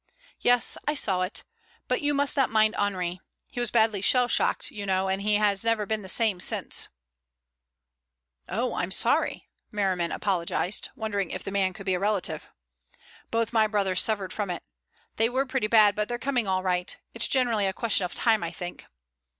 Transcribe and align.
"Yes, 0.39 0.79
I 0.87 0.95
saw 0.95 1.21
it. 1.21 1.43
But 1.87 2.01
you 2.01 2.15
must 2.15 2.35
not 2.35 2.49
mind 2.49 2.75
Henri. 2.75 3.19
He 3.51 3.59
was 3.59 3.69
badly 3.69 4.01
shell 4.01 4.27
shocked, 4.27 4.71
you 4.71 4.83
know, 4.83 5.07
and 5.07 5.21
he 5.21 5.35
has 5.35 5.63
never 5.63 5.85
been 5.85 6.01
the 6.01 6.09
same 6.09 6.39
since." 6.39 6.87
"Oh, 8.49 8.73
I'm 8.73 8.89
sorry," 8.89 9.47
Merriman 9.71 10.11
apologized, 10.11 10.89
wondering 10.95 11.29
if 11.29 11.43
the 11.43 11.51
man 11.51 11.73
could 11.73 11.85
be 11.85 11.93
a 11.93 11.99
relative. 11.99 12.49
"Both 13.29 13.53
my 13.53 13.67
brothers 13.67 14.01
suffered 14.01 14.33
from 14.33 14.49
it. 14.49 14.63
They 15.17 15.29
were 15.29 15.45
pretty 15.45 15.67
bad, 15.67 15.93
but 15.93 16.07
they're 16.07 16.17
coming 16.17 16.47
all 16.47 16.63
right. 16.63 16.97
It's 17.13 17.27
generally 17.27 17.67
a 17.67 17.71
question 17.73 18.03
of 18.03 18.15
time, 18.15 18.41
I 18.41 18.49
think." 18.49 18.87